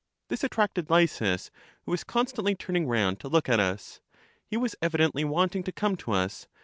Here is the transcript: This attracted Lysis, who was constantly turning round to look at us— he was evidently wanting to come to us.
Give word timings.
This 0.29 0.43
attracted 0.43 0.89
Lysis, 0.89 1.51
who 1.85 1.91
was 1.91 2.03
constantly 2.03 2.55
turning 2.55 2.87
round 2.87 3.19
to 3.19 3.27
look 3.27 3.47
at 3.47 3.59
us— 3.59 4.01
he 4.49 4.57
was 4.57 4.75
evidently 4.81 5.23
wanting 5.23 5.61
to 5.61 5.71
come 5.71 5.95
to 5.97 6.13
us. 6.13 6.47